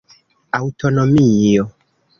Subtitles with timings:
[0.59, 1.69] aŭtonomio